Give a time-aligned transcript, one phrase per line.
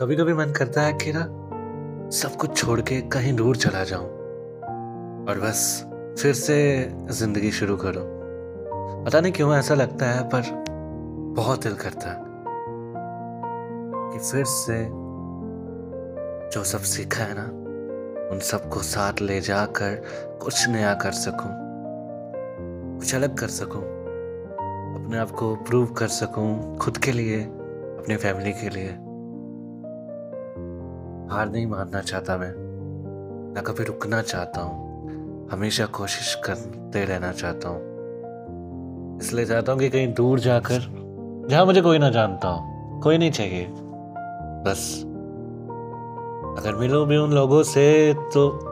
[0.00, 1.20] कभी कभी मन करता है कि ना,
[2.10, 4.06] सब कुछ छोड़ के कहीं दूर चला जाऊँ।
[5.28, 5.86] और बस,
[6.20, 6.56] फिर से
[7.10, 8.04] ज़िंदगी शुरू करूँ।
[9.04, 10.42] पता नहीं क्यों ऐसा लगता है, पर
[11.36, 12.16] बहुत दिल करता है
[14.12, 14.78] कि फिर से
[16.54, 17.44] जो सब सीखा है ना,
[18.32, 20.02] उन सबको साथ ले जाकर
[20.42, 21.52] कुछ नया कर सकूँ,
[22.98, 23.82] कुछ अलग कर सकूँ,
[24.94, 29.09] अपने आप को प्रूव कर सकूँ, खुद के लिए, अपनी फैमिली के लिए।
[31.30, 32.52] हार नहीं मानना चाहता मैं।
[33.54, 34.90] ना कभी रुकना चाहता हूँ।
[35.52, 37.80] हमेशा कोशिश करते रहना चाहता हूँ।
[39.20, 40.80] इसलिए चाहता हूँ कि कहीं दूर जाकर,
[41.50, 42.60] जहाँ मुझे कोई ना जानता हो,
[43.00, 43.66] कोई नहीं चाहिए।
[44.66, 45.02] बस।
[46.58, 48.66] अगर मिलूँ भी उन लोगों से तो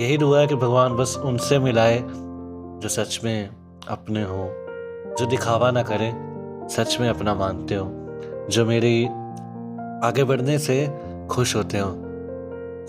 [0.00, 2.04] यही दुआ है कि भगवान बस उनसे मिलाए,
[2.82, 3.50] जो सच में
[3.88, 4.48] अपने हो,
[5.18, 6.12] जो दिखावा ना करे,
[6.74, 7.90] सच में अपना मानते हो,
[8.50, 9.06] जो मेरी
[10.06, 10.86] आगे बढ़ने से
[11.32, 11.90] खुश होते हो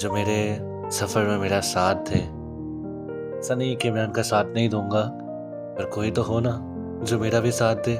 [0.01, 0.37] जो मेरे
[0.91, 2.19] सफ़र में मेरा साथ थे
[3.39, 5.03] ऐसा नहीं कि मैं उनका साथ नहीं दूँगा,
[5.77, 6.51] पर कोई तो हो ना
[7.03, 7.93] जो मेरा भी साथ दे।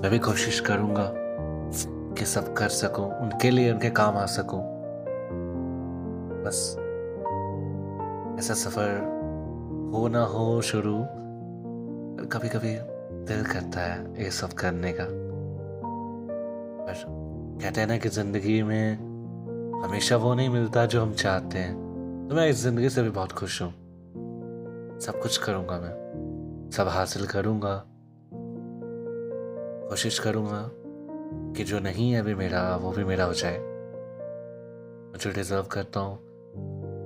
[0.00, 4.60] मैं भी कोशिश करूँगा कि सब कर सकूँ, उनके लिए उनके काम आ सकूँ।
[6.44, 6.76] बस
[8.38, 8.98] ऐसा सफ़र
[9.94, 10.96] हो ना हो शुरू
[12.28, 12.74] कभी कभी
[13.26, 15.06] दिल करता है ये सब करने का।
[16.80, 17.04] पर
[17.62, 19.13] कहते हैं ना कि ज़िंदगी में
[19.84, 21.74] हमेशा वो नहीं मिलता जो हम चाहते हैं।
[22.30, 23.70] तो मैं इस ज़िंदगी से भी बहुत खुश हूँ।
[25.00, 27.84] सब कुछ करूँगा मैं। सब हासिल करूँगा।
[29.90, 30.70] कोशिश करूँगा
[31.56, 36.00] कि जो नहीं है अभी मेरा, वो भी मेरा हो जाए। मैं जो डिज़र्व करता
[36.00, 36.16] हूँ,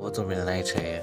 [0.01, 0.99] वो तो मिलना ही चाहिए।